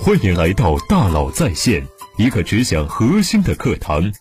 [0.00, 1.86] 欢迎来到大佬在线，
[2.16, 4.12] 一个只讲核心的课堂。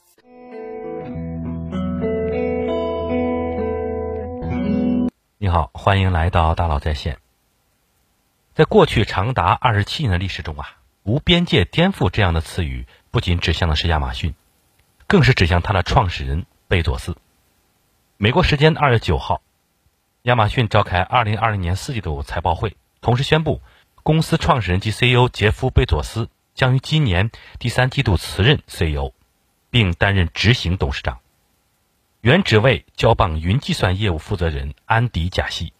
[5.39, 7.17] 你好，欢迎来到大佬在线。
[8.53, 14.35] 在过去长达二十七年的历史中啊，“无边界颠覆”这样的词语不仅指向的是亚马逊，
[15.07, 17.17] 更是指向它的创始人贝佐斯。
[18.17, 19.41] 美国时间二月九号，
[20.23, 23.61] 亚马逊召开二零二零年四季度财报会，同时宣布。
[24.03, 29.11] 公司创始人及 CEO 杰夫·贝佐斯将于今年第三季度辞任 CEO，
[29.69, 31.19] 并担任执行董事长。
[32.21, 35.73] 原职位交棒云计算业务负责人安迪·贾西。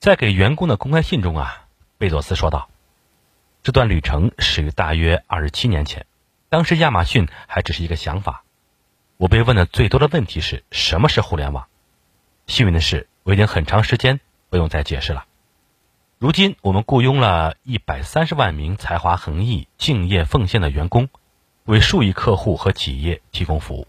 [0.00, 1.66] 在给员工的公开信中啊，
[1.98, 2.70] 贝佐斯说道
[3.62, 6.06] ：“这段旅程始于大约二十七年前，
[6.48, 8.44] 当时亚马逊还只是一个想法。
[9.18, 11.66] 我被问的最多的问题是什么是互联网。
[12.46, 15.26] 幸运的是，我已经很长时间不用再解释了。”
[16.22, 21.08] 如今，我们雇佣了一百三十万名才华横溢、敬业奉献的员工，
[21.64, 23.88] 为数亿客户和企业提供服务，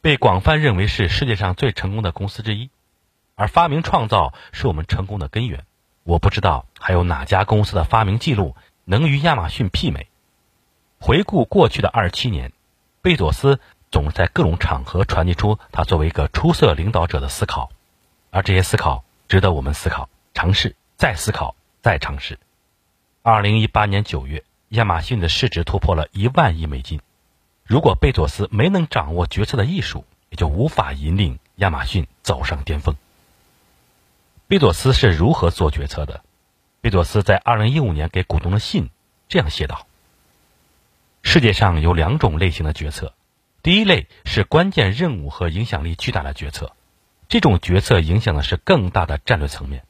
[0.00, 2.70] 被广泛认为是世界上最成功的公司之一。
[3.36, 5.64] 而发明创造是我们成功的根源。
[6.02, 10.08] 我不知道还有哪家公司的发明记录能与亚马逊媲美。
[10.98, 12.52] 回顾过去的二十七年，
[13.00, 13.60] 贝佐斯
[13.92, 17.70] 总在各种场合传递出他作为一个出色领导者的思考，
[18.30, 20.74] 而这些思考值得我们思考、尝试。
[20.98, 22.40] 再思考，再尝试。
[23.22, 27.00] 二零一八年九月，亚马逊的市值突破了一万亿美金。
[27.62, 32.96] 如果贝佐斯没能掌握决策的艺术，也就无法引领亚马逊走上巅峰。
[34.48, 36.24] 贝佐斯是如何做决策的？
[36.80, 38.90] 贝佐斯在二零一五年给股东的信
[39.28, 39.86] 这样写道
[41.22, 43.14] ：“世界上有两种类型的决策，
[43.62, 46.72] 第一类是关键任务和影响力巨大的决策，
[47.28, 49.84] 这种决策影响的是更大的战略层面。”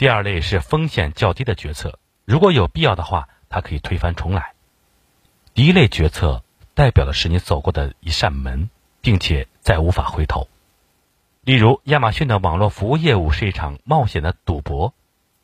[0.00, 4.54] 第二类是风险较低的决策，如果有必要的话，它可以推翻重来。
[5.52, 6.42] 第一类决策
[6.72, 8.70] 代表的是你走过的一扇门，
[9.02, 10.48] 并且再无法回头。
[11.42, 14.94] 例如，亚马逊的网络服务业务是一场冒险的赌博，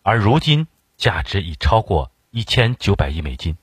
[0.03, 3.59] 而如今价值已超过一千九百亿美金。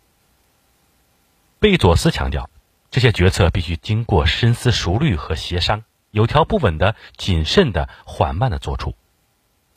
[1.58, 2.52] 贝佐斯强调，
[2.92, 8.94] 这些决策必须经过深思熟虑和协商，有条不紊的、谨慎的、缓慢的做出。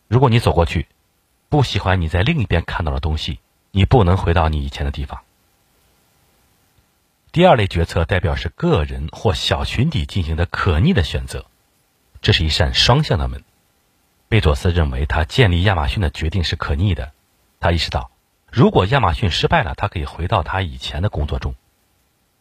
[0.09, 0.87] 如果你走过去，
[1.56, 3.41] 不喜欢你在另一边看到的东西，
[3.71, 5.22] 你不能回到你以前的地方。
[7.33, 11.47] 第二类决策代表是个人或小群体进行的可逆的选择，
[12.21, 13.43] 这是一扇双向的门。
[14.28, 17.12] 贝佐斯认为他建立亚马逊的决定是可逆的。
[17.59, 18.11] 他意识到，
[18.53, 21.55] 如果亚马逊失败了，他可以回到他以前的工作中，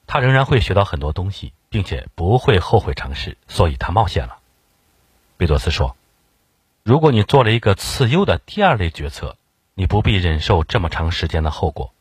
[0.08, 4.40] 他仍然会学到很多东西，并且不会后悔尝试，所以他冒险了。
[5.38, 5.96] 贝佐斯说。
[6.86, 9.38] 如果你做了一个次优的第二类决策，
[9.74, 11.92] 你不必忍受这么长时间的后果，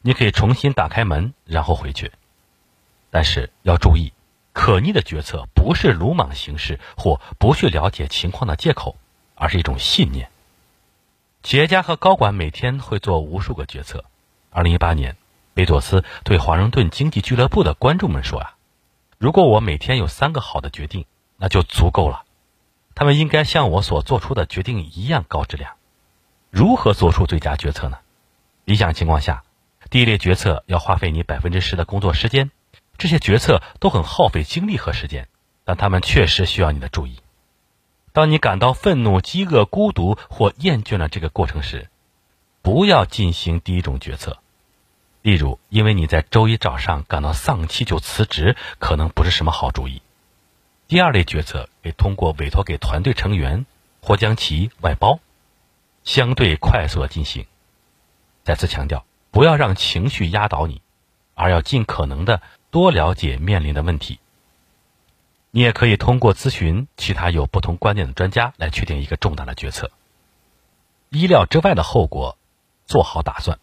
[0.00, 2.12] 你可以重新打开门，然后回去。
[3.10, 4.12] 但是要注意，
[4.52, 8.94] 可逆的决策不是鲁莽行事或不去了解情况的借口，
[9.34, 10.30] 而是一种信念。
[11.42, 14.04] 企业家和高管每天会做无数个决策。
[14.50, 15.16] 二零一八年，
[15.52, 18.54] 贝佐斯对华盛顿经济俱乐部的观众们说：“啊，
[19.18, 21.06] 如果我每天有三个好的决定，
[21.38, 22.22] 那就足够了。”
[22.98, 25.76] 他们应该像我所做出的决定一样高质量。
[26.50, 27.98] 如何做出最佳决策呢？
[28.64, 29.44] 理想情况下，
[29.88, 32.50] 第一类决策要花费你百分之十的工作时间。
[32.96, 35.28] 这些决策都很耗费精力和时间，
[35.62, 37.20] 但他们确实需要你的注意。
[38.12, 41.88] 当你感到愤怒、饥饿、孤独或厌倦了这个过程时，
[42.62, 44.38] 不要进行第一种决策。
[45.22, 50.02] 例如，因为你在周一早上感到丧气就辞职，可能不是什么好主意。
[50.88, 53.66] 第二类决策可以通过委托给团队成员，
[54.00, 55.20] 或将其外包，
[56.02, 57.46] 相对快速的进行。
[58.42, 60.80] 再次强调，不要让情绪压倒你，
[61.34, 62.40] 而要尽可能的
[62.70, 64.18] 多了解面临的问题。
[65.50, 69.90] 你也可以通过咨询其他有不同观点的专家来确定一个重大的决策。
[71.10, 72.38] 意料之外的后果，
[72.86, 73.58] 做好打算。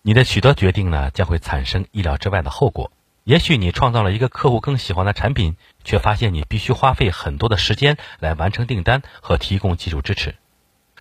[0.00, 2.90] 你的许多决定呢，将会产生意料之外的后果。
[3.24, 10.34] 也许你创造了一个客户更喜欢的产品，却发现你必须花费很多的时间来完成订单和提供技术支持。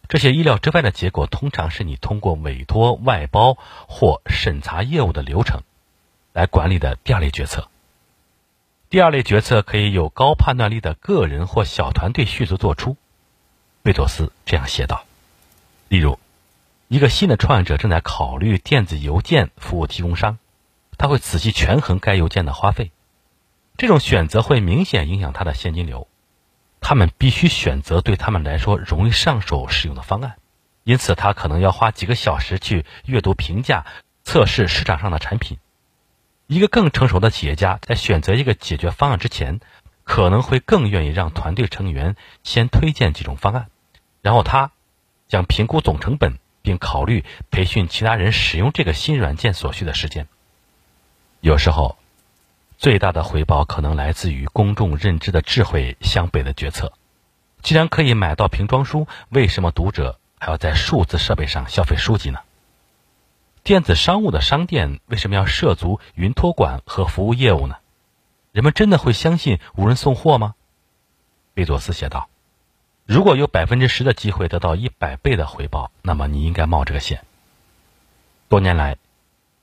[0.07, 3.57] 这些意料之外的结果，通常是你通过委托、外包
[3.87, 5.61] 或审查业务的流程
[6.33, 7.69] 来管理的第二类决策。
[8.89, 12.97] 第二类决策可以有高判断力的个人或小团队迅速做出。
[13.83, 15.05] 贝佐斯这样写道：
[15.87, 16.19] 例如，
[16.87, 20.37] 一个新的创业者正在考虑电子邮件服务提供商。
[21.01, 22.91] 他会仔细权衡该邮件的花费，
[23.75, 26.07] 这种选择会明显影响他的现金流。
[26.79, 30.35] 他们必须选择对他们来说容易上手使用的方案，
[30.83, 33.87] 因此他可能要花几个小时去阅读评价，
[34.23, 35.57] 测试市场上的产品。
[36.45, 39.59] 一个更成熟的企业家在选择一个解决方案之前，
[40.03, 43.71] 可能会更愿意让团队成员先推荐几种方案，
[44.21, 44.69] 然后他
[45.27, 50.27] 将评估总成本，并考虑培训其他人使用这个新软件所需的时间。
[51.41, 51.97] 有时候，
[52.77, 56.93] 最大的回报可能来自于公众认知的智慧相悖的决策。
[57.63, 62.39] 既然可以买到瓶装书，为什么读者还要在数字设备上消费书籍呢？
[63.63, 67.77] 电子商务的商店为什么要涉足云托管和服务业务呢？
[68.51, 70.53] 人们真的会相信无人送货吗？
[71.55, 72.29] 贝佐斯写道
[73.05, 77.25] ：“如果有百分之十的机会得到一百倍的回报，那么你应该冒这个险。”
[78.47, 78.97] 多年来，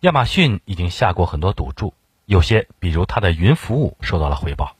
[0.03, 1.93] 亚马逊已经下过很多赌注，
[2.25, 4.77] 有些比如它的云服务受到了回报。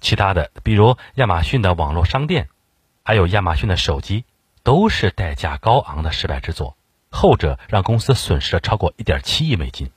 [0.00, 2.48] 其他的，比如亚马逊的网络商店，
[3.04, 4.24] 还有亚马逊的手机，
[4.64, 6.76] 都是代价高昂的失败之作。
[7.10, 9.92] 后者让公司损失了超过1.7亿美金。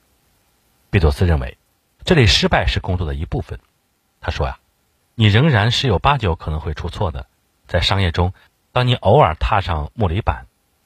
[0.92, 1.58] 贝佐斯认为，
[2.06, 3.60] 这类失败是工作的一部分。
[4.20, 4.60] 他说呀
[5.16, 7.26] ：“你仍然十有八九可能会出错的。
[7.66, 8.36] 在商业中，
[8.72, 10.46] 当你偶尔踏上木雷板，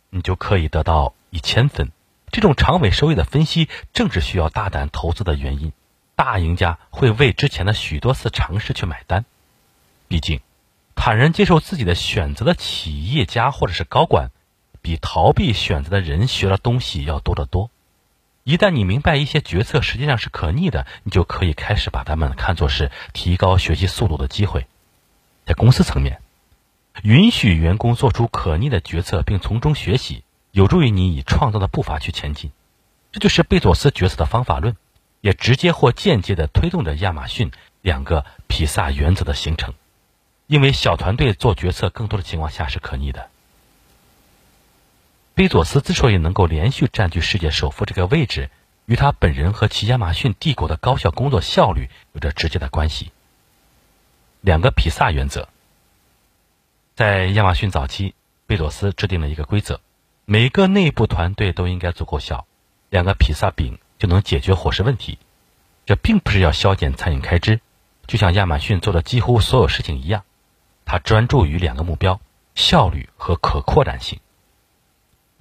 [0.09, 1.91] 你就可以得到一千分。
[2.31, 5.71] 这种长尾收益的分析，正是需要大胆投资的原因。”
[6.17, 9.25] 大赢家会为之前的许多次尝试去买单，
[10.07, 10.39] 毕竟，
[10.95, 14.31] 坦然接受自己的选择的企业家或者是高管，
[14.81, 17.69] 比逃避选择的人学的东西要多得多。
[18.45, 24.67] 一旦你明白一些决策实际上是可逆的，你就可以开始把它们看作是提高学习速度的机会。
[25.45, 26.21] 在公司层面，
[27.03, 30.23] 允许员工做出可逆的决策并从中学习，
[30.55, 32.49] 有助于你以创造的步伐去前进。
[33.11, 34.77] 这就是贝佐斯决策的方法论。
[35.21, 39.73] 也直接或间接地推动着亚马逊两个披萨原则的形成，
[40.45, 43.27] 因为小团队做决策更多的情况下是可逆的。
[45.33, 48.51] 贝佐斯之所以能够连续占据世界首富这个位置，
[48.85, 53.11] 与他本人和其亚马逊帝国的高效工作效率有着直接的关系。
[54.41, 55.49] 两个披萨原则，
[56.93, 58.13] 在亚马逊早期，
[58.45, 59.81] 贝佐斯制定了一个规则：
[60.25, 62.45] 每个内部团队都应该足够小，
[62.89, 63.79] 两个披萨饼。
[63.97, 65.17] 就能解决伙食问题，
[65.85, 67.61] 这并不是要削减餐饮开支，
[68.07, 70.25] 就像亚马逊做的几乎所有事情一样，
[70.83, 72.19] 它专注于两个目标：
[72.55, 74.19] 效率和可扩展性。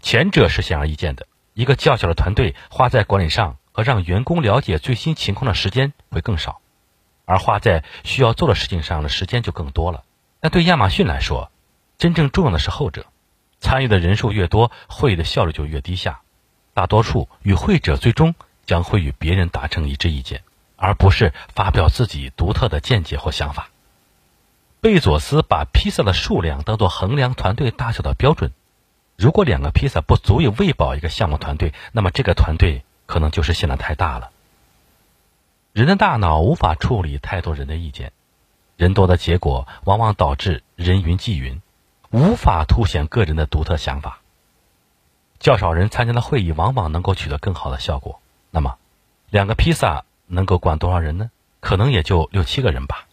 [0.00, 6.60] 前者是显而易见的，一个较小的团队花在管理上和让员工了解最新情况的时间会更少，
[7.25, 10.04] 而花在需要做的事情上的时间就更多了。
[10.38, 11.50] 但对亚马逊来说，
[11.98, 13.06] 真正重要的是后者，
[13.64, 16.20] 参与的人数越多，会议的效率就越低下。
[16.75, 18.34] 大多数与会者最终
[18.66, 20.43] 将会与别人达成一致意见，
[20.76, 23.70] 而不是发表自己独特的见解或想法。
[24.82, 28.52] 贝佐斯把披萨的数量当作衡量团队大小的标准。
[29.16, 34.31] 如果两个披萨不足以喂饱一个项目团队，那么这个团队可能就是显得太大了。
[35.72, 38.12] 人的大脑无法处理太多人的意见，
[38.76, 41.62] 人多的结果往往导致人云亦云，
[42.14, 44.20] 无法凸显个人的独特想法。
[45.40, 48.20] 较少人参加的会议往往能够取得更好的效果。
[48.52, 48.78] 那么，
[49.31, 51.32] 两个披萨能够管多少人呢？
[51.58, 53.08] 可能也就六七个人吧。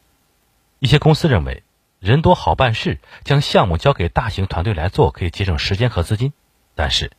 [0.77, 1.63] 一些公司认为
[1.99, 6.31] 人多好办事，将项目交给大型团队来做可以节省时间和资金。
[6.75, 7.11] 但是，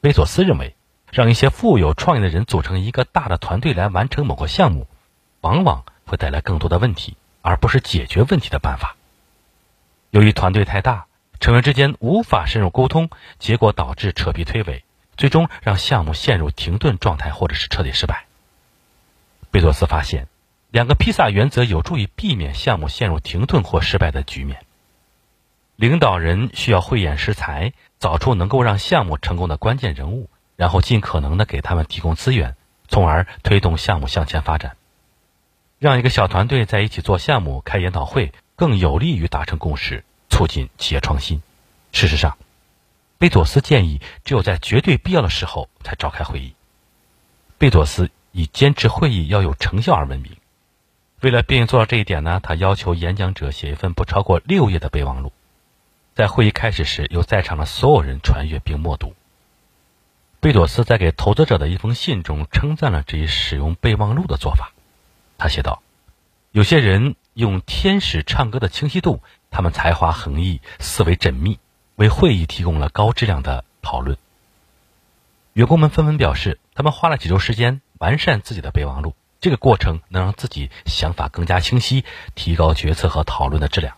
[0.00, 0.74] 贝佐斯认为，
[1.12, 4.86] 让一些富有创意的人组成一个大的团队来完成某个项目，
[5.42, 8.96] 往往会带来更多的问题，而不是解决问题的办法。
[10.08, 11.04] 由于团队太大。
[11.40, 14.82] 成员之间无法深入沟通，结果导致扯皮推诿，
[15.16, 18.24] 最终让项目陷入停顿状态，或者是彻底失败。
[19.50, 20.28] 贝佐斯发现，
[20.70, 24.60] 两个披萨原则有助于避免项目陷入停顿或失败的局面。
[25.76, 32.56] 领导人需要慧眼识才，找出能够让项目成功的关键人物，然后尽可能的给他们提供资源，
[32.88, 34.76] 从而推动项目向前发展。
[35.78, 40.02] 让一个小团队在一起做项目、开研讨会，更有利于达成共识。
[40.28, 41.42] 促进企业创新。
[41.92, 42.36] 事实上，
[43.18, 46.54] 贝佐斯建议只有在绝对必要的时候才召开会议。
[47.58, 50.36] 贝佐斯以坚持会议要有成效而闻名。
[51.20, 55.32] 为了便于做到这一点呢，他要求演讲者写一份不超过六页的备忘录，
[56.14, 59.14] 在会议开始时由在场的所有人传阅并默读。
[60.40, 64.72] 贝佐斯在给投资者的一封信中称赞了这一使用备忘录的做法。
[65.38, 65.82] 他写道
[66.52, 69.22] ：“有些人用天使唱歌的清晰度。”
[69.56, 71.58] 他们才华横溢，思维缜密，
[71.94, 74.18] 为会议提供了高质量的讨论。
[75.54, 83.96] 员工们纷纷表示，他们花了几周时间完善自己的备忘录，这个过程能让自己想法更加清晰，提高决策和讨论的质量。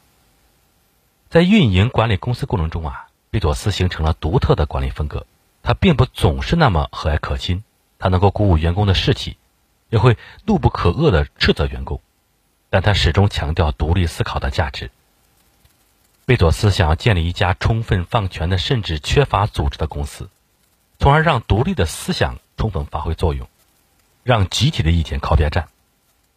[1.28, 5.26] 在运营管理公司过程中啊，贝佐斯形成了独特的管理风格。
[5.64, 7.64] 他并不总是那么和蔼可亲，
[7.98, 9.36] 他能够鼓舞员工的士气，
[9.90, 12.00] 也会怒不可遏地斥责员工，
[12.70, 14.92] 但他始终强调独立思考的价值。
[16.28, 20.28] 贝佐斯想要建立一家充分放权的，甚至缺乏组织的公司，
[20.98, 23.48] 从而让独立的思想充分发挥作用，
[24.24, 25.64] 让集体的意见靠边站。《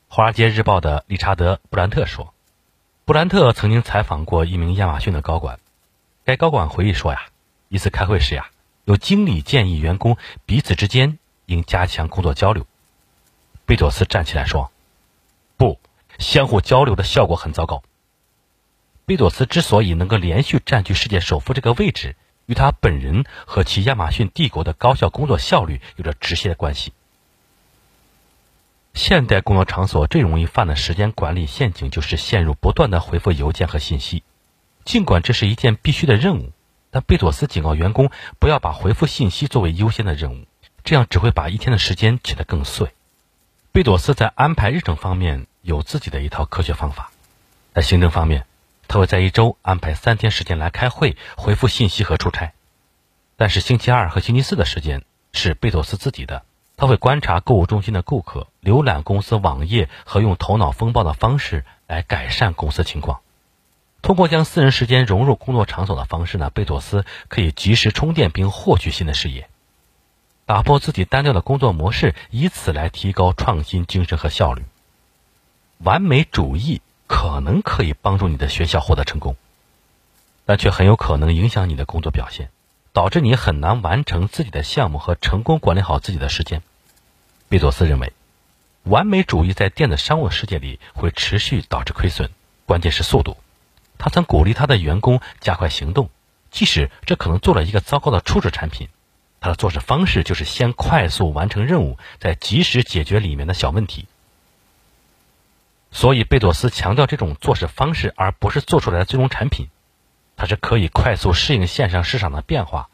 [0.08, 2.34] 华尔街日报》的理查德·布兰特说
[3.04, 5.60] ：“布兰特曾经采访过一名亚马逊的高管，
[6.24, 7.26] 该高管回忆说呀，
[7.68, 8.50] 一次开会时呀，
[8.86, 12.66] 有经理建议员工彼此之间应加强工作交流。
[13.66, 14.72] 贝佐斯站起来说
[15.58, 15.82] ：‘不，
[16.18, 17.84] 相互交流的效果很糟糕。’”
[19.05, 22.15] 贝佐斯之所以能够连续占据世界首富这个位置，
[22.46, 26.93] 与他本人和其亚马逊帝国的高效工作效率有着直接的关系。
[28.93, 34.24] 现代工作场所最容易犯的时间管理陷阱，就是陷入不断的回复邮件和信息。
[34.86, 36.51] 尽管这是一件必须的任务，
[36.89, 40.46] 但贝佐斯警告员工不要把回复信息作为优先的任务，
[40.84, 42.91] 这样只会把一天的时间切得更碎。
[43.72, 47.12] 贝佐斯在安排日程方面有自己的一套科学方法，
[47.74, 48.46] 在行政方面。
[48.92, 52.52] 他会在一周安排三天时间来开会、回复信息和出差，
[53.38, 56.44] 但是星期二和星期四的时间是贝佐斯自己的。
[56.76, 63.22] 他会观察购物中心的顾客，浏览公司网页和用头脑风暴的方式来改善公司情况。
[64.02, 69.48] 通过将私人时间融入工作场所的方式呢，贝佐斯可以及时充电并获取新的视野，
[70.46, 74.64] 打破自己单调的工作模式，以此来提高创新精神和效率。
[75.78, 76.82] 完美主义。
[77.12, 79.36] 可能可以帮助你的学校获得成功，
[80.46, 82.50] 但却很有可能影响你的工作表现，
[82.94, 86.63] 导致你很难完成自己的项目和成功管理好自己的时间。
[87.50, 88.13] 贝佐斯认为，
[88.84, 92.30] 完美主义在电子商务世界里会持续导致亏损，
[92.65, 93.36] 关键是速度。
[93.98, 96.10] 他曾鼓励他的员工加快行动，
[96.50, 98.88] 即使这可能做了一个糟糕的初始产品。
[99.41, 104.08] 他的做事方式就是先快速完成任务，再及时解决里面的小问题。
[105.92, 109.68] 所以，贝佐斯强调这种做事方式，而不是做出来的最终产品。
[110.38, 112.90] 它是可以快速适应线上市场的变化，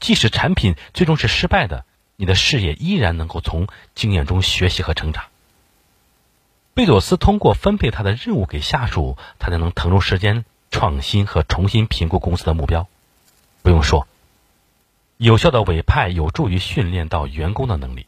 [0.00, 1.84] 即使产品最终是失败的，
[2.16, 5.26] 你的事业依然能够从经验中学习和成长。
[6.72, 12.88] 贝佐斯通过分配他的任务给下属，他才能腾出时间创新和重新评估公司的目标。
[13.62, 14.08] 不用说，
[15.18, 18.06] 有效的委派有助于训练到员工的能力，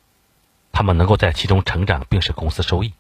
[0.72, 2.94] 他们能够在其中成长，并使公司收益。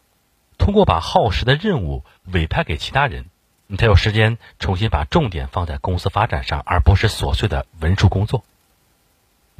[0.58, 3.26] 通过把耗时的任务委派给其他人，
[3.66, 8.44] 你才有时间重新把重点放在公司发展上，而不是琐碎的文书工作。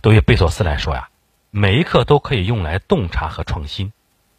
[0.03, 1.09] 对于贝索斯来说呀，
[1.50, 3.93] 每一刻都可以用来洞察和创新。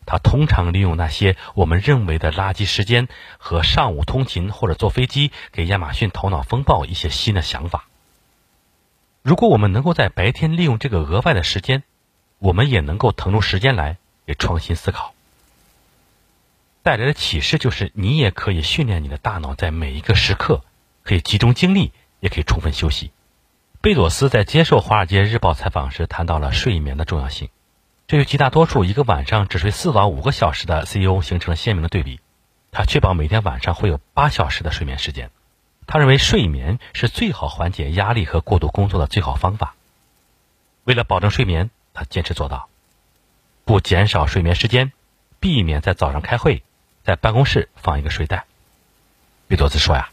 [0.06, 7.88] 他通常利用那些我们认为的垃圾时间和上午通勤或者坐飞机，给亚马逊头脑风暴一些新的想法。
[9.22, 11.84] 如果我们能够在白天利用这个额外的时间，
[12.40, 15.14] 我们也能够腾出时间来给创新思考。
[16.88, 20.64] 带来的启示就是，你也可以训练你的大脑，在每一个时刻
[21.04, 21.92] 可以集中精力，
[22.22, 23.12] 也可以充分休息。
[23.82, 27.50] 贝佐斯在接受《华尔街日报》采访时谈到了睡眠的重要性，
[28.08, 32.22] 这与极大多数一个晚上只睡四到五个小时的 CEO 形成了鲜明的对比。
[32.72, 35.30] 他确保每天晚上会有八小时的睡眠时间。
[35.88, 39.76] 他认为睡眠是最好缓解压力和过度工作的最好方法。
[40.86, 42.70] 为了保证睡眠，他坚持做到
[43.66, 44.94] 不减少睡眠时间，
[45.42, 46.64] 避免在早上开会。
[47.08, 48.44] 在办公室放一个睡袋。
[49.48, 50.10] 贝佐斯说呀：“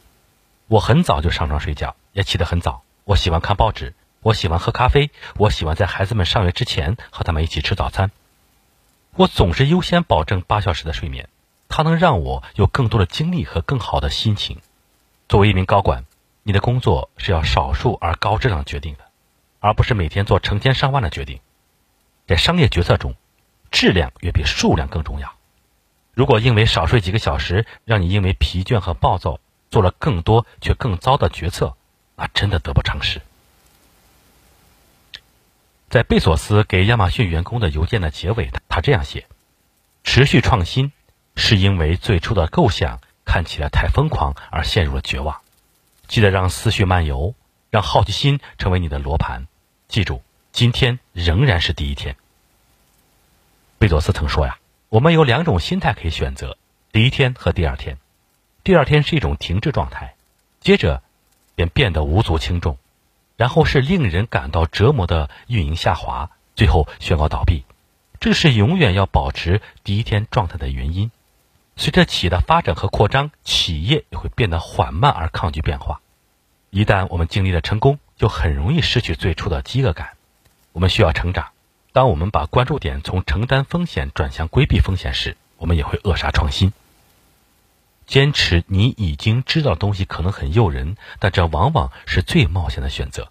[0.68, 2.84] 我很早就上床睡觉，也起得很早。
[3.02, 8.12] 我喜欢看报纸，我喜欢喝咖啡，我喜欢在孩子们上学之前和他们一起吃早餐。
[9.16, 11.28] 我总是优先保证八小时的睡眠，
[11.68, 14.60] 它能让我有更多的精力和更好的心情。
[15.28, 16.04] 作为一名高管，
[16.44, 19.00] 你的工作是要少数而高质量决定的，
[19.58, 21.40] 而不是每天做成千上万的决定。
[22.28, 23.16] 在商业决策中，
[23.72, 25.33] 质量远比数量更重要。”
[26.14, 29.40] 如果因为少睡几个小时，让你因为疲倦和暴躁
[29.70, 31.76] 做了更多却更糟的决策，
[32.16, 33.20] 那真的得不偿失。
[35.90, 39.26] 在贝索斯给亚马逊员工的邮件的结尾，他这样写
[40.02, 40.92] ：“持续创新
[41.36, 45.40] 是因为最初的构想看起来太疯狂而陷入了绝望。
[46.06, 47.34] 记得让思绪漫游，
[47.70, 49.46] 让好奇心成为你的罗盘。
[49.88, 52.16] 记住，今天仍然是第一天。”
[53.78, 54.58] 贝佐斯曾说呀。
[54.94, 56.56] 我们有两种心态可以选择：
[56.92, 57.98] 第一天和第二天。
[58.62, 60.14] 第二天是一种停滞状态，
[60.60, 61.02] 接着
[61.56, 62.78] 便变得无足轻重，
[63.36, 67.64] 然后是令人感到折磨的运营下滑，最后宣告倒闭。
[68.20, 71.10] 这是永远要保持第一天状态的原因。
[71.74, 76.02] 随着企业的发展和扩张，企业也会变得缓慢而抗拒变化。
[76.70, 80.10] 一旦我们经历了成功，就很容易失去最初的饥饿感。
[80.70, 81.48] 我们需要成长，
[81.94, 86.72] 当我们把关注点从承担风险转向规避风险时，我们也会扼杀创新。
[88.04, 93.30] 坚持你已经知道的东西可能很诱人，但这往往是最冒险的选择。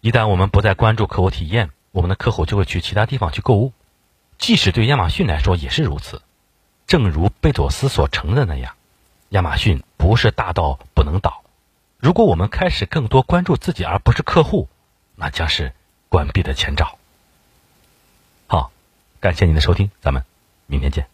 [0.00, 3.72] 一旦我们不再关注客户体验，我们的客户就会去其他地方去购物。
[4.38, 6.20] 即使对亚马逊来说也是如此。
[6.88, 8.74] 正如贝佐斯所承认那样，
[9.28, 11.44] 亚马逊不是大到不能倒。
[11.96, 14.68] 如果我们开始更多关注自己而不是客户，
[15.14, 15.72] 那将是
[16.08, 16.98] 关闭的前兆。
[19.20, 20.24] 感谢您的收听，咱们
[20.66, 21.06] 明天见。